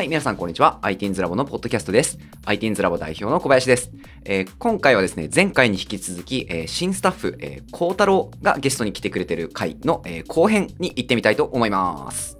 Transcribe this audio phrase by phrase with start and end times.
[0.00, 0.78] はい、皆さんこんにちは。
[0.80, 2.18] ITINS ラボのポッドキャストです。
[2.46, 3.90] ITINS ラボ代表の小林です。
[4.24, 12.38] えー今回はですね、前回に引き続き、えー新スタッフ、えー、孝太郎がゲストに来てくれてる回の、えー後編に行ってみたいと思います。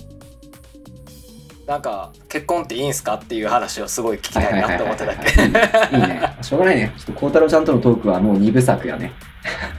[1.66, 6.36] なんか結婚っていいんすかっていう話をすごい聞きたいなと思ってたっけいいね。
[6.40, 6.94] しょうがないね。
[6.96, 9.12] ちょっと孝太郎ちゃんとのトークはもう二部作やね。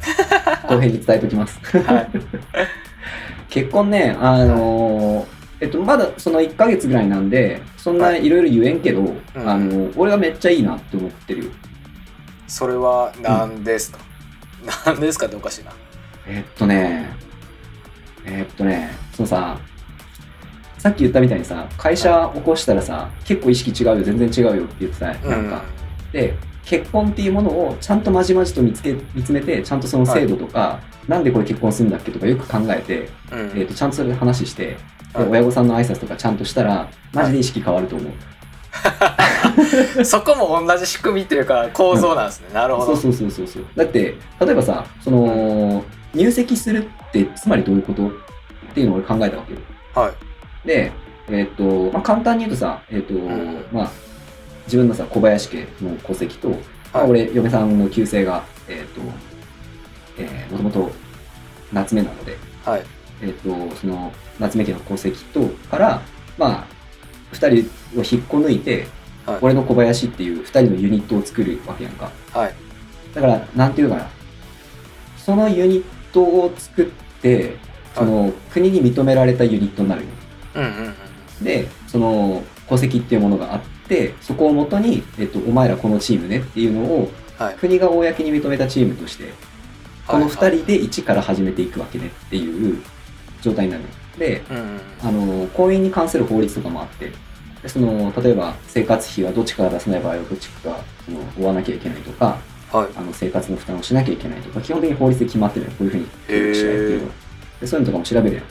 [0.70, 1.60] 後編に伝えときます。
[1.80, 2.10] はい
[3.50, 5.26] 結婚ね、あのー
[5.62, 8.28] えっと、まだその1ヶ月ぐらいなんで、そんない。
[8.28, 9.22] ろいろ言えんけど、ん。
[9.36, 11.52] あの俺はめっちゃいいなって思ってるよ。
[12.48, 14.00] それは何ですか、
[14.86, 15.72] 何ですかっておかしいな。
[16.26, 17.14] えっとね、
[18.26, 19.60] えっとね、そのさ、
[20.80, 25.30] さっき言ったみたいにさ、会社起こしたらさ、結構意識違うよ、全然違うよって言ってたやん。
[25.30, 25.64] なんか。
[26.12, 26.34] で
[26.66, 33.40] 結婚っていうものをちゃんとまじまじと見つけ見つめてちゃんとその制度とか、なんでこれ結婚するんだっけとかよく考えて、うん。
[33.40, 34.78] うんえー、とちゃんとそれで話して、
[35.14, 35.30] ではい。
[35.30, 38.14] 親御さんの挨拶とかちゃんとしたらマジで意識変わると思う、
[40.06, 42.96] そこも同じ仕組みっていうか構造なんですね、なるほど。
[42.96, 43.66] そうそうそうそうそう。
[43.76, 48.12] だって例えばさその入籍するってつまりどういうことっ
[48.74, 49.60] ていうのを俺考えたわけよ。
[49.94, 50.12] は
[50.64, 50.68] い。
[50.68, 50.92] で
[51.30, 53.66] えっ、と、まあ、簡単に言うとさえっ、と、ん。
[53.72, 53.92] まあ
[54.66, 56.56] 自分のさ小林家の戸籍と、ま
[56.94, 59.02] あはい俺嫁さんの旧姓がえっ、と
[60.18, 60.92] えー、もともと
[61.72, 62.84] 夏目なので、はい
[63.22, 66.02] えっ、と、その夏目家の戸籍とから、
[66.38, 68.88] まあ、2人を引っこ抜いて、
[69.26, 72.12] はい俺の小林っていう2人のユニットを作るわけやんか。
[72.34, 72.54] はい
[73.14, 74.10] だから、なんていうのかな。
[75.18, 76.86] そのユニットを作っ
[77.22, 77.58] て、
[77.94, 80.08] その、国に認められたユニットになるよ。
[80.56, 80.94] うんうんうん
[81.44, 89.34] で、その戸籍っていうものがあって、そこをもとに、えっと、お前らこのチームねっていうのを、はい国が公に認めたチームとして、
[90.06, 92.84] このはい2人で一から始めていくわけねっていう
[93.42, 93.84] 状態になる。
[94.18, 94.58] で、うん。
[94.58, 97.12] うんあの婚姻に関する法律とかもあって
[97.64, 102.38] でその例えば生活費はどっちから出せない場合はどっちかがその負わなきゃいけないとか
[102.72, 102.88] はい。
[102.96, 107.08] あの生活の負担をしなきゃいけないとか基本的に法律で決まってるのよこういうふうにしないっていうの。
[107.08, 107.14] は
[107.62, 108.46] でそういうのとかも調べるやん。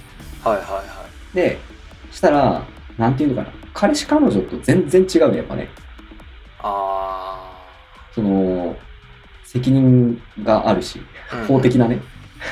[0.49, 0.83] はいはいは
[1.33, 1.37] い。
[1.37, 1.59] で
[2.11, 2.67] したら
[2.99, 3.55] なんていうのかな。
[3.73, 5.69] 彼氏彼女と全然違うねやっぱね。
[6.63, 7.65] あ
[8.15, 8.77] その
[9.45, 12.01] 責任があるしー法的なね、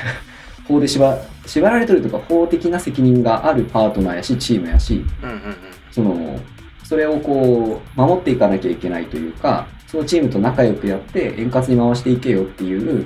[0.67, 1.17] 法で縛
[1.49, 5.55] 縛られてるとか法的な責任があるパートナーやしチームやしうんうんうん。
[5.91, 6.39] その
[6.83, 13.05] それをこう守っていかなきゃいけないというかそのチームと仲良くやって円滑に回していけよっていう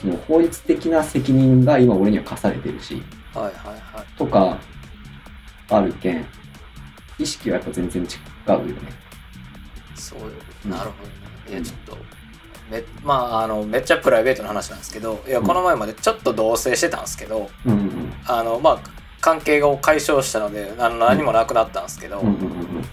[0.00, 3.02] その法律的な責任が今俺には課されてるし
[3.34, 3.54] はいはい
[3.96, 4.06] はい。
[4.16, 4.58] とか
[5.70, 6.24] あるけん
[7.18, 8.06] 意識はやっぱ全然違
[8.48, 8.74] うよね。
[9.94, 10.18] そう
[10.64, 11.14] うんなるほどね。
[11.50, 11.98] いやちょっと
[12.74, 18.78] めまああのめっちゃプライベートな話なんですけどいやうんこの前までちょっと同棲してたんですけど、うんうんあのまあ
[19.20, 22.84] 関係を解消したのであの何もなくなったんですけど、うん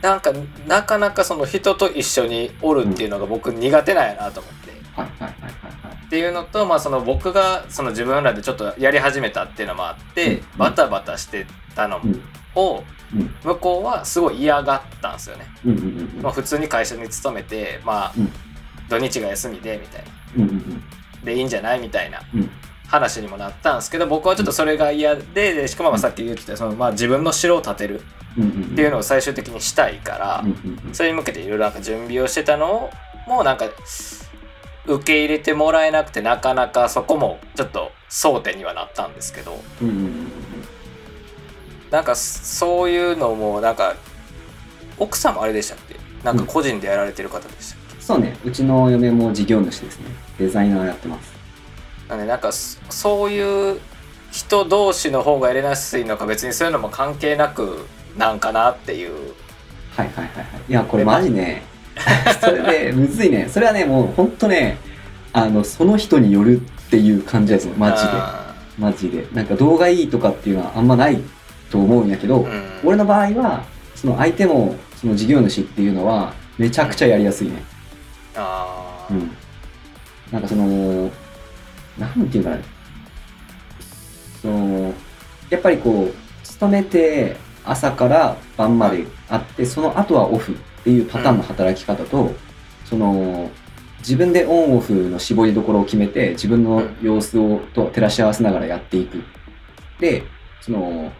[0.00, 0.32] なんか
[0.66, 4.64] なかなかその人と一緒におるっていうのが僕苦手なんやなと思って。
[6.06, 12.22] っていうのと、まあ、その僕がその自分らでちょっとやり始めたっていうのもあって、うんバタバタしてたのうん。
[12.54, 13.34] をうん。
[13.42, 15.46] 向こうはすごい嫌がったんですよね。
[16.20, 18.32] まあ、普通に会社に勤めて、まあうん
[18.98, 20.44] 土日が休みでみたいな。
[20.44, 20.82] うんうん
[21.24, 21.80] でいいんじゃない？
[21.80, 22.20] みたいな。
[22.34, 22.50] うん。
[22.86, 28.02] 話にもなったんですけど僕はちょっとそれが嫌ででしかもまあさっき言ってたその、まあ、自分の城を建てる。
[28.36, 30.44] っていうのを最終的にしたいから、
[30.92, 32.90] それに向けていろいろなんか準備をしてたのを
[33.28, 33.66] もうなんか
[34.86, 39.62] 受け入れてもらえなくてなかなかそこもちょっと争点にはなったんですけど。
[39.80, 40.32] うん
[41.92, 43.94] なんかそういうのもなんか
[44.98, 45.94] 奥さんもあれでしたっけ？
[46.24, 50.06] なんか個人でやられてる方でしたそうねうちの嫁も事業主ですね
[50.38, 51.32] デザイナーやってます
[52.08, 53.80] なんでなんかそそういう
[54.30, 59.34] 人同士の方がやりやすいのか別にそういうのも関係なくなんかなっていう
[59.96, 60.46] はいはいはいはい。
[60.68, 61.62] いや、これマジね、
[62.40, 63.48] それね、むずいね。
[63.48, 64.78] それはね、もうほんとね、
[65.32, 68.08] あの、その人によるっていう感じですよ、マジで。
[68.12, 69.26] あマジで。
[69.32, 71.18] なんか動画いいとかっていうのはあんまない
[71.70, 73.62] と思うんやけど、ーうん俺の場合は、
[73.94, 77.62] その相手も、その事業主っていうのは、めちゃくちゃやりやすいね。
[78.34, 79.30] あーうん。
[80.30, 81.10] なんかその、
[81.98, 82.58] なんていうかな。
[84.42, 84.94] その、
[85.50, 90.54] やっぱりこう、勤めて朝から晩まであって、その後はオフっ
[90.84, 92.32] ていうパターンの働き方と、
[92.84, 93.50] その、
[93.98, 99.22] 自分でオンオフの絞りどころを決めて、自分の様子をと照らし合わせながらやっていく。
[99.98, 100.24] で、
[100.60, 101.10] その、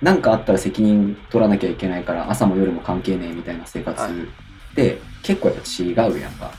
[0.00, 4.12] なんかあったら責任取らなきゃいけないから、朝も夜も関係ねえみたいな生活はい
[4.74, 6.52] で、結構やっぱ違うやんか。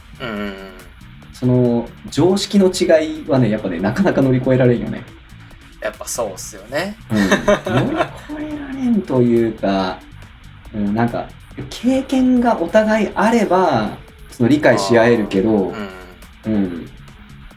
[1.34, 5.04] その常識の違いはねやっぱねなかなか乗り越えられんよね。
[5.82, 7.98] やっぱそうっすよねうん、乗り
[8.46, 10.00] 越えられんというか
[10.74, 11.28] うん、なんか、
[11.70, 13.98] 経験がお互いあれば、
[14.30, 15.90] その理解し合えるけど、うん
[16.46, 16.90] うん。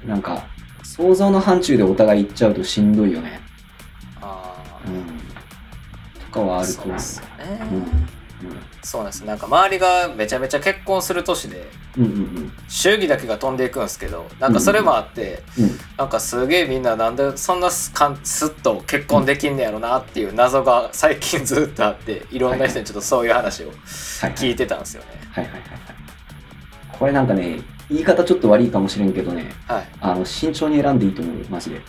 [0.04, 0.46] なんか、
[0.82, 3.40] 想像の範疇でお互い行っちゃうとしんどいよね。
[4.20, 4.56] あ
[4.86, 5.04] うん。
[6.24, 6.98] とかはあると思う。
[6.98, 8.23] そうね、うん
[8.82, 23.76] そうなんですなんか周りがめちゃめちゃ結婚する年でうんうんうん祝儀だけが飛んでいくんですけどなんかそれもあって、うんなんかすげえみんななんでそんなすかんスッと結婚できんねやろなっていう謎が最近ずっとあっていろんな人にちょっとそういう話をはい
[24.34, 25.08] 聞いてたんですよね。
[25.30, 25.94] はいはいはいはい。
[26.98, 27.60] これなんかね、
[27.90, 29.88] 言い方ちょっと悪いかもしれんけどね、はい。
[30.00, 31.80] あの、慎重に選んでいいと思うよ、マジで。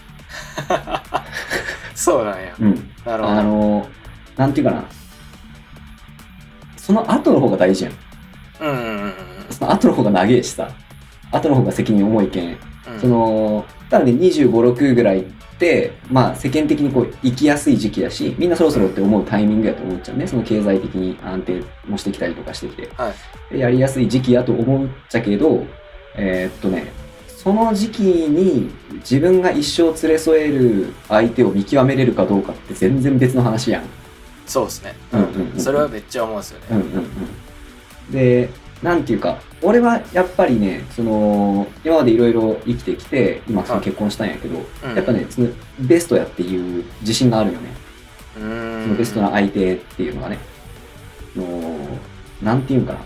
[1.96, 2.56] そうなんや。
[2.60, 2.92] うん。
[3.06, 3.36] なるほど。
[3.40, 3.90] あの、
[4.36, 4.84] なんていうかな。
[6.85, 7.93] その後の方が大事やん。
[8.61, 9.13] うん
[9.49, 10.69] その後の方が長えしさ。
[11.31, 12.49] 後の方が責任重いけん。
[12.49, 12.99] うん。
[13.01, 15.23] その、多分ね、25、6ぐらいっ
[15.57, 20.27] て、まあ世間的にこう、生きやすい時期だし、みんなそろそろって思うタイミングやと思っちゃうね。
[20.27, 22.87] その経済的に安定もしてきたりとかしてきて。
[22.95, 23.09] は
[23.49, 23.53] い。
[23.53, 25.65] でやりやすい時期やと思っちゃけど、
[26.15, 26.91] えーっとね、
[27.27, 33.83] その時期に自分が一生連れ添える相手を見極めれるかどうかって全然別の話やん。
[34.45, 34.95] そうですね。
[35.13, 36.65] うんうんうんそれはめっちゃ思うんですよね。
[36.71, 38.12] うんうんうん。
[38.12, 38.50] で、
[38.83, 45.50] なんていうか、俺はやっぱりね、その、今までいろいろ生きてきて、今その結婚したんやけど、うんやっぱね、その
[45.80, 47.69] ベストやっていう自信があるよね。
[48.36, 50.39] そのベストな相手っていうのがね。
[51.36, 51.77] の
[52.42, 53.00] なんていうんかな。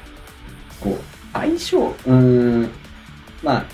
[0.81, 0.97] こう、
[1.33, 2.69] 相性、うーん、
[3.43, 3.65] まあ、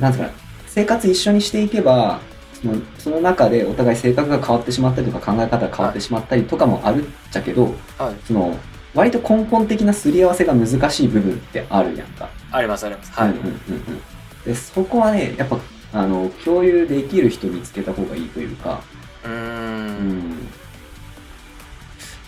[0.00, 0.30] なんつうかな、
[0.66, 2.20] 生活一緒にしていけば、
[2.60, 8.26] そのその中でお互い性格が変わってしまったりとか考え方が変わってしまったりとかもあるっちゃけど、はい。
[8.26, 8.56] その
[8.94, 12.28] 割と根本的なすり合わせが難しい部分ってあるやんか。
[12.50, 13.12] ありますあります。
[13.12, 13.30] はい。
[13.30, 14.02] うんうんうんうん
[14.44, 15.58] でそこはねやっぱ
[15.92, 18.82] あの共有できる人見つけた方がいいというか、
[19.24, 20.38] うんん、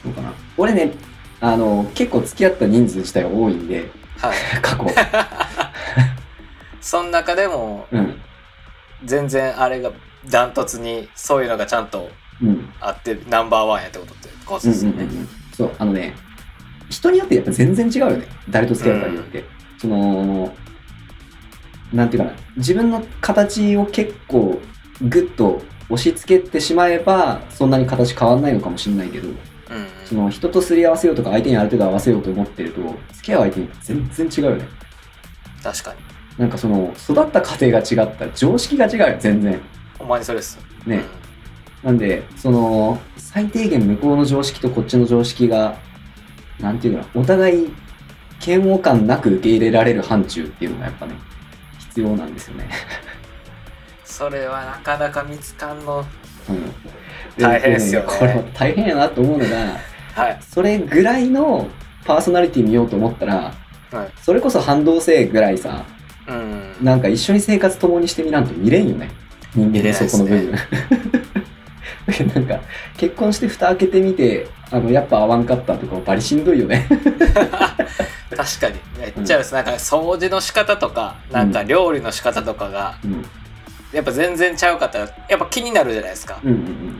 [0.05, 0.93] どうかな俺ね
[1.41, 4.37] あの結構付き合った人数自体は多いんではい。
[4.61, 4.87] 過去、
[6.81, 8.21] その中でも、うん
[9.05, 9.91] 全然あれが
[10.31, 12.11] ダントツにそういうのがちゃんと
[12.43, 12.69] うん。
[12.81, 15.05] あってナンバーワンやってことってことうんですよね。
[15.05, 16.15] うんうんうんそうあのね
[16.89, 18.27] 人によってやっぱ全然違うよね。
[18.51, 19.45] 誰と付き合うかによって、
[19.79, 20.55] その
[21.93, 22.37] なんていうかな。
[22.57, 24.61] 自分の形を結構
[25.01, 29.29] グッと押し付けてしまえばそんなに形変わんないのかもしれないけど。
[29.29, 29.35] うん
[30.05, 32.83] その人とすり合わせようとか相手にある程度合わせようと思ってると
[33.13, 34.69] 付き合う相手に全然違うよね。
[35.63, 36.01] 確かに。
[36.37, 39.59] なんかその育った家庭が違ったら常識が違うよ全然
[40.03, 40.59] ほんまにそれです。
[40.85, 41.05] ね、
[41.85, 45.79] なんでその最低限向こうの常識とこっちの常識が
[46.59, 47.73] なんていうかなお互い
[48.45, 51.15] 嫌悪感なく受け入れられる範疇っていうのがやっぱね
[51.79, 52.69] 必要なんですよね、
[54.05, 56.05] それはなかなか見つかんの。
[56.49, 56.73] うん、
[57.39, 59.57] 大変ですよねでこれも大変やなと思うのが
[60.17, 60.39] はい。
[60.41, 61.69] それぐらいの
[62.05, 63.55] パーソナリティ見ようと思ったら
[63.93, 64.11] はい。
[64.21, 65.85] それこそ反動性ぐらいさ
[66.27, 66.75] うん。
[66.83, 69.22] なんか一緒に生活共にしてみなんと見れんよね
[69.55, 70.53] 人間のそこの部分
[72.35, 72.61] なんか
[72.97, 76.89] 結婚して蓋開けてみてあのやっぱ合わんかったとかバリしんどいよね
[78.37, 78.81] 確かに。
[78.99, 79.53] めっちゃです。
[79.55, 83.25] なんか掃除の仕方とか、なんか料理の仕方とかが、うん
[83.93, 86.41] やっぱ全然ちゃうかったら、やっぱ気になるじゃないですか。
[86.43, 86.97] うんうんうん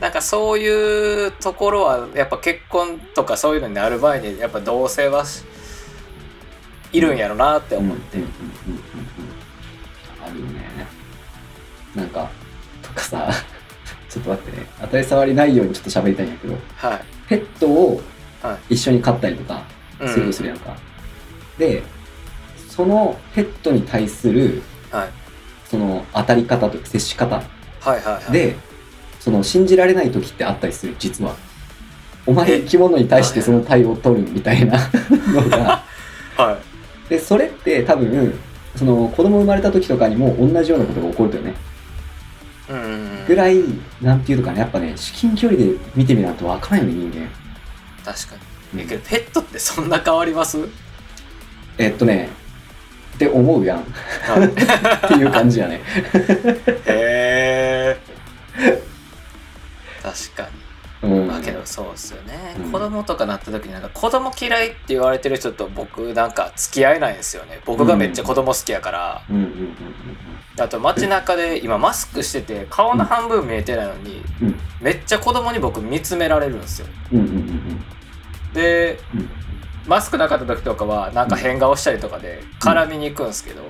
[0.00, 5.42] なんかそういうところは、やっぱ結婚とかそういうのになる前に、やっぱ同性はし
[6.92, 8.18] いるんやろなってうんうん思って。
[8.18, 9.17] うんうんうんうん
[11.98, 12.30] なんか
[12.82, 13.30] とかさ
[14.08, 17.00] ちょっと待ってね当たり障りないようにちょっと喋りたいんやけどはい。
[17.28, 18.00] ペットを
[18.42, 19.62] は一緒に飼ったりとか
[20.00, 20.76] うんするとするやんか、
[21.58, 21.82] で
[22.68, 25.08] そのペットに対するはい。
[25.70, 27.42] その当たり方と接し方。
[28.32, 28.56] で、
[29.20, 31.34] その信じられない時ってあったりする、実は。
[32.26, 34.78] お前生き物に対してその対応を取るみたいな
[35.10, 35.82] のが。
[36.36, 36.58] は
[37.06, 37.10] い。
[37.10, 38.38] で、それって多分、
[38.76, 41.54] その子供生まれた時とかにも同じようなことが起こるとよね。
[43.26, 43.62] ぐらい、
[44.02, 47.28] なんていうのかね、やっぱね、至近距離で見てみないとわからんよね、人間。
[48.04, 48.36] 確か
[48.74, 48.82] に。
[48.82, 50.58] えけどペットってそんな変わります？
[51.78, 52.28] えっとね、
[53.14, 53.80] って思うやん。
[53.80, 53.84] っ
[55.08, 55.80] ていう感じやね。
[56.86, 57.98] へえ。
[60.02, 60.48] 確かに。
[61.02, 61.26] うん。
[61.28, 62.72] まあけどそうですよね、うん。
[62.72, 67.60] 子供とかなった時になんか子供嫌いって言われてる人と僕なんか付き合えないんですよね。
[67.64, 69.76] 僕がめっちゃ子供好きやから、うん。
[70.58, 74.54] あと街中で今マスクしてて顔の半分見えてないのに、うん。
[74.80, 76.86] めっちゃ子供に僕見つめられるんですよ。
[78.54, 79.30] でうん。
[79.88, 83.62] マスクなかった時とかはなんか変顔したりとかで絡みに行くんですけど、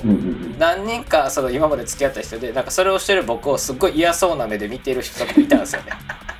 [0.58, 5.92] 何人かその今まで付き合った人でなんかそれをしてる僕をすっごい嫌そうな目で見てる人とかいたんですよね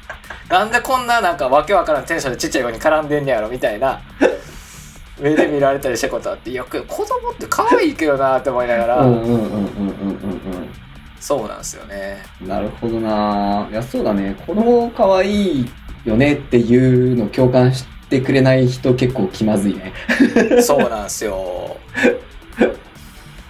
[0.49, 4.01] なんでこんななんかわけわからんテンションでちっちゃい子に絡んでんねやろみたいな
[5.21, 10.71] 目で見られたりしたことあってよく子供って可愛いけどなって思いながら、うんうんうんうんうんうん
[11.21, 12.49] そうなんですよねうん。
[12.49, 13.69] なるほどな。
[13.71, 14.37] いや、そうだね。
[14.47, 15.71] 子供可愛い
[16.05, 19.93] よねっていうの共感してくれない人結構気まずいね。
[20.63, 21.77] そうなんですよ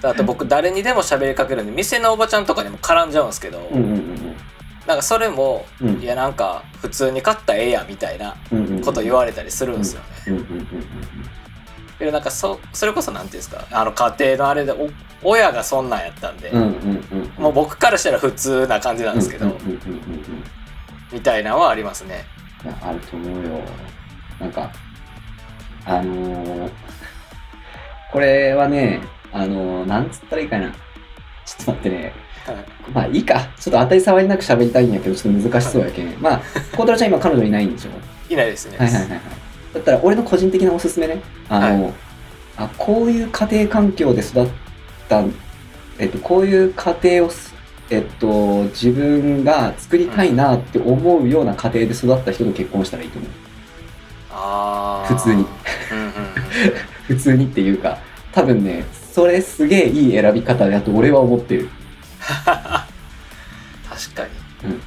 [0.03, 3.98] あと僕誰にでも喋りかけるんで店のおばちゃんとかにも絡んじゃうんですけど、うんうん
[4.89, 6.03] なんかそれもうんうん。
[6.03, 8.35] いやなんか普通に買ったらええやみたいな
[8.83, 10.09] こと言われたりするんですよね、
[11.99, 14.89] けどなんかそそれこそなんていうんですかあの家庭のあれでお
[15.23, 16.51] 親がそんなんやったんで。
[17.39, 19.47] もう僕からしたら普通な感じなんですけど、
[21.13, 22.25] みたいなのはありますね
[22.81, 23.61] あると思うよ。
[24.41, 24.73] なんか、
[25.85, 26.71] あのー、
[28.13, 29.01] これはね、
[29.33, 30.71] あのー、なんつったらいいかな。
[31.45, 32.13] ちょっと待ってね。
[32.53, 33.49] は いまあいいか。
[33.59, 36.15] ちょっと当たり障りなく喋りたいんやけど、ちょっと難しそうやけん。
[36.21, 37.91] まあ、孝太郎ちゃん今彼女いないんでしょ
[38.33, 39.21] いないですね、はいはいはいはい。
[39.75, 41.21] だったら俺の個人的なおすすめね。
[41.49, 41.93] あの、
[42.57, 44.49] あこういう家庭環境で育っ
[45.09, 45.23] た、
[45.99, 47.55] えっと、こういう家庭をす、
[47.91, 53.31] えっと、自分が作りたいなって思うような家庭で育った人と結婚したらいいと思う。
[54.31, 55.47] あー普通に
[55.93, 56.13] うんうんうん
[57.09, 57.99] 普通にっていうか、
[58.33, 61.69] 多分ね、それすげえいい選び方だと俺は思ってる。
[62.29, 64.83] 確かに、うん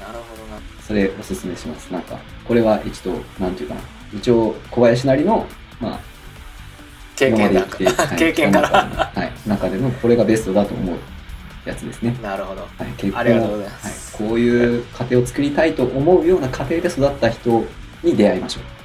[0.00, 1.92] なるほどなそれおすすめします。
[1.92, 3.80] なんか、これは一度、なんていうかな。
[4.12, 5.46] 一応、小林なりの、
[5.78, 6.00] まあ、
[7.16, 10.96] 経験なんか今まで生きて 経験から、はい、はい、中でのこれがベストだと思う
[11.64, 12.16] やつですね。
[12.22, 17.64] なるほどはい、結婚ありがとうございますはい、こういう家庭を作りたいと思うような家庭で育った人
[18.02, 18.79] に出会いましょう。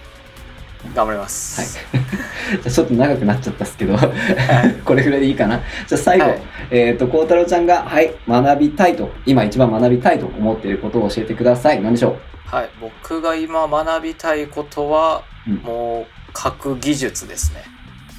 [0.95, 3.97] 頑張ります、じゃあちょっと長くなっちゃったっすけど、
[4.85, 5.61] これぐらいでいいかな？
[5.85, 6.41] じゃあ最後、はい。
[6.71, 11.81] えっ、と、孝太郎ちゃんが、はい、学びたいと、今一番学びたいと思っていることを教えてください。
[11.81, 15.55] 何でしょはい、僕が今学びたいことは、うん。
[15.55, 17.63] もう書く技術ですね。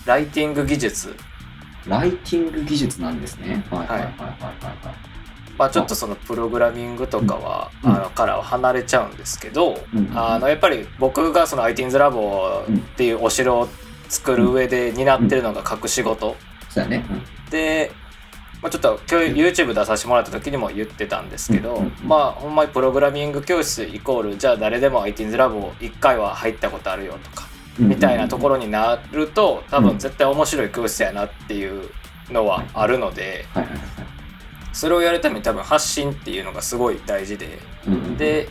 [0.05, 1.11] ライティング技術。
[1.11, 3.65] うライティング技術なんですね。
[3.71, 5.16] はいはいはいはいはい。
[5.59, 7.91] まあちょっとそのプログラミングとかは、うん。
[7.95, 10.11] あのからは離れちゃうんですけど、うん。
[10.15, 13.69] あのやっぱり僕がその ITINS ラボっていうお城を
[14.09, 16.37] 作る上で担ってるのが書く仕事
[16.71, 17.05] そうだね。
[17.51, 17.91] で、
[18.63, 19.27] まあ、ちょっと今日
[19.63, 27.47] YouTube 出させてもらった時にも言ってたんですけど、まあほんまにプログラミング教室イコールじゃあ誰でも ITINS ラボ1回は入ったことあるよとか
[27.81, 29.85] うんみたいなところになると多うん。
[29.85, 31.91] 分絶対面白い教室やなっていう
[32.31, 33.81] のはあるのではいはいはい。
[34.77, 37.59] それをやるために多分発信っていうのがすごい大事で
[38.19, 38.51] で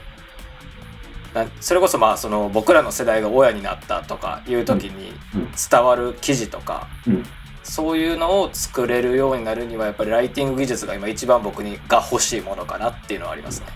[1.35, 7.23] なそれこそまあその僕らの世代が親になったとかいう時にうん伝わる記事とかうん
[7.61, 13.67] そういうのを作れるようになるにはやっぱりライティング技術が今一番僕にが欲しいものかなっていうのはありますね。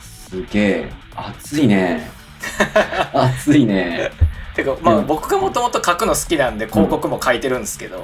[0.00, 0.92] すげえ。
[1.14, 2.10] 熱いね。
[3.14, 4.10] 熱いね。
[4.56, 8.02] てかまあうん僕がもともと書くの好きなんで広告も書いてるんですけど、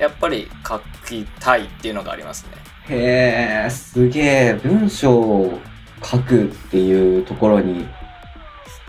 [0.00, 0.08] うんうんうんうんうん。
[0.08, 2.50] やっぱり書きたいっていうのがありますね。
[2.88, 4.54] へえ、すげえ。
[4.54, 5.58] 文章を
[6.02, 7.86] 書くっていうところに、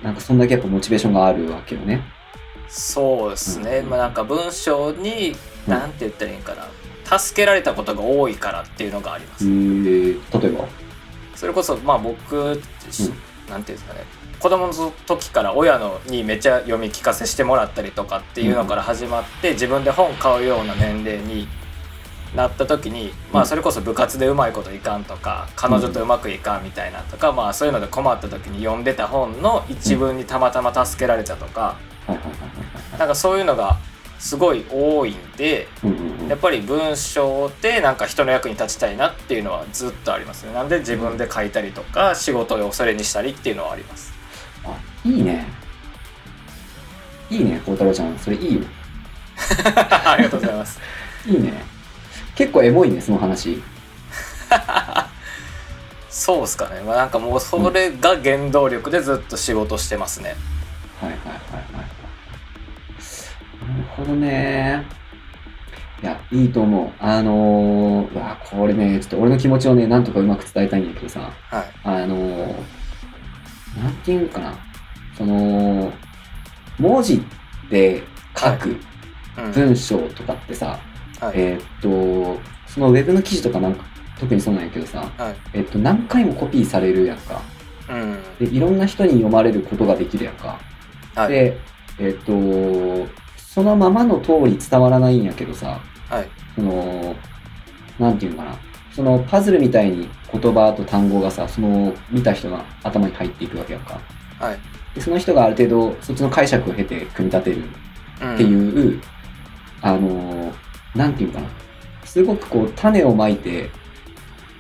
[0.02, 2.02] なんかそんだけやっぱモチベーションがあるわけよね。
[2.68, 5.36] そうですね、うんまあなんか文章に
[5.68, 9.46] うんなんて言ったらいいんかな助けられたことが多いからっていうのがあります。
[9.46, 10.16] 例え
[10.58, 10.66] ば？
[11.36, 13.16] それこそまあ僕、しな
[13.58, 14.06] んていうんですかね。
[14.40, 14.74] 子供の
[15.06, 21.48] 時から親のにめっちゃ読み聞かせしてもらったりとかっていうのから始まって、自分で本買うような年齢に
[22.36, 31.78] なった時に、まあそれこそ部活でうまいこといかんとか彼女とうまくいかんみたいなとか、まあそういうので困った時に読んでた本の一文にたまたま助けられたとか、
[32.98, 33.78] なんかそういうのが
[34.18, 44.14] すごい多いんでうんうんうんやっぱり文章でなんか人の役に立ちたいなっていうのはずっとありますねなんで自分で書いたりとか仕事をそれにしたりっていうのはあります
[44.64, 45.46] あ、いいね。
[47.30, 48.18] いいね、孝太郎ちゃん。
[48.18, 48.62] それいいよ。
[49.76, 50.80] ありがとうございます
[51.26, 51.52] いいね。
[52.34, 53.62] 結構エモいね、その話。
[56.10, 60.36] そうっすかね、まあ、なんかもうそれが原動力でずっと仕事してますね
[61.02, 61.92] はいはいはいはい。
[63.70, 65.01] なるほどね。
[66.32, 66.92] いや、いいと思う。
[67.00, 71.64] あのー、うわ、これね、ちょっと俺の気持ちをね、なんとかうまく伝えたいんだけどさ、はい。
[71.84, 72.56] あのー、
[73.84, 74.54] なんていうのかな。
[75.18, 75.92] その、
[76.80, 77.22] 文字
[77.70, 78.04] で
[78.36, 78.78] 書く
[79.38, 79.52] うん。
[79.52, 80.80] 文章とかってさ、
[81.20, 81.34] はい。
[81.36, 83.84] えーっと、そのウェブの記事とかなんか
[84.20, 85.36] 特にそうなんやけどさ、はい。
[85.54, 87.42] えっと、何回もコピーされるやんか。
[87.90, 88.24] うん。
[88.40, 90.60] で、いろんな人に読まれることができるやんか。
[91.16, 91.30] はい。
[91.30, 91.58] で、
[92.00, 92.32] えっと、
[93.38, 95.82] そのままの通り伝わらないんやけどさ、
[96.16, 97.16] はいその、
[98.00, 98.56] なんていうのかな。
[98.94, 104.00] そのパズルみたいに言葉と単語がさ、その見た人の頭に入っていくわけやんか。
[104.40, 104.60] はい。
[104.94, 107.64] でその人がある程度、そっちの解釈を経て組み立てる
[108.22, 109.02] うんっていう、
[109.82, 110.54] あのー
[110.94, 111.48] なんていうかな。
[112.04, 113.70] すごくこう、種をまいて、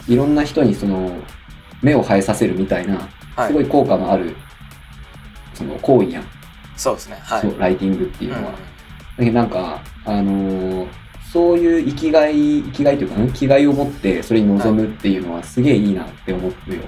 [0.08, 1.18] いろんな人にその、
[1.82, 4.36] 目を生えさせるみたいな、はいすごい効果のある、
[5.54, 6.24] その行為やん。
[6.78, 7.18] そうですね。
[7.22, 7.42] はい。
[7.42, 8.54] そう、ライティングっていうのは。
[9.18, 10.88] うんなんか、あのー
[11.32, 16.82] そういう生きがい、生きがいというか、ん気概を持ってそれに臨むっていうのはすげえいいなって思うよ。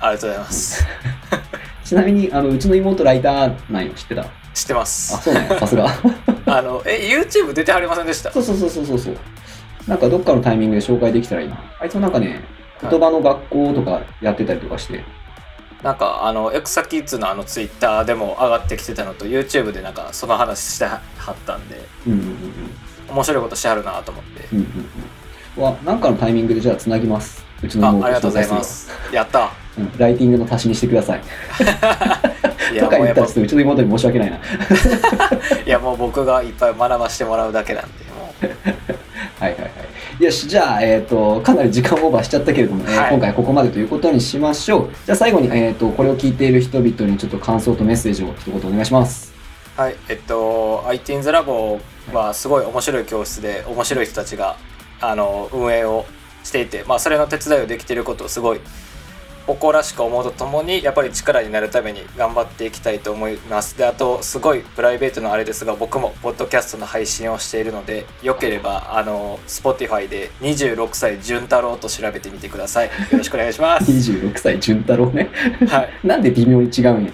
[0.00, 0.86] ありがとうございます。
[1.84, 4.22] ちなみに、あの、うちの妹ライターなんよ、知ってた？
[4.22, 5.22] あ、知ってます。
[5.22, 5.86] そうなんや、さすが。
[6.46, 8.32] あの、え、YouTube 出てはりませんでした？
[8.32, 9.16] そうそうそうそうそうそう。
[9.86, 11.58] なんかどっかのタイミングで紹介できたらいいな。
[11.80, 12.38] あいつはなんかね、はい
[12.80, 15.02] 言葉の学校とかやってたりとかして、
[15.82, 21.00] なんか、あの、エクサキッズのあの Twitter でも上がってきてたのと、YouTube でなんかその話しては
[21.32, 22.34] ったんで、うんうんうん
[23.10, 24.48] 面白いことしてはるなと思って。
[24.52, 24.58] うん。
[24.58, 24.70] うんうん
[25.56, 25.62] うん。
[25.62, 27.44] は、なんかのタイミングでじゃあつなぎます。
[27.62, 28.90] うちのあ、妹ありがとうございます。
[29.12, 29.50] やった。
[29.78, 31.22] うん、ライティングの足しにしてください。
[32.72, 34.36] いや、とか言ったらちょっとうちの妹に申し訳ないな。
[35.66, 38.46] いや、もう僕がいっぱい学ばしてもらうだけなんで、もう。
[39.42, 39.68] はいはいは
[40.20, 40.24] い。
[40.24, 44.90] よし、じゃあ、えっ、と、かなり時間オーバーしちゃったけれども、えーはい今回はここまでということにしましょう。
[45.06, 49.37] じゃあ最後に、えっ、と、これを聞いている人々にちょっと感想とメッセージを一言お願いします。
[49.78, 51.78] はい、えっと、ITINS ラボ
[52.12, 54.56] はすごい面白い教室で、面白い人たちが、
[55.00, 56.04] あの、運営を
[56.42, 58.60] していて、まあ、それの手伝いをできていることをすごい
[59.46, 63.78] 誇らしく思うとともに、やっぱり力になるために頑張っていきたいと思います。
[63.78, 72.88] で、あと、すごいプライベートのあれですが、僕もポッドキャストの配信をしているので、よければ、あの、Spotify で26歳潤太郎と調べてみてください。
[72.88, 73.88] よろしくお願いします。
[73.92, 75.30] 26歳潤太郎ね。
[75.68, 75.90] はい。
[76.04, 77.12] なんで微妙に違うんや。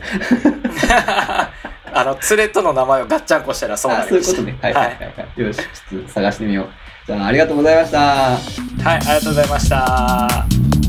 [1.95, 4.09] あの、連れとの名前をガッチャンコしたらそうなあり。
[4.09, 4.59] そういうことね。
[4.61, 5.41] はいはいはいはい。
[5.41, 6.69] よし、ちょっと探してみよう。
[7.07, 7.99] じゃあ、ありがとうございました。
[7.99, 8.41] はい、
[8.85, 10.84] ありがとうございました。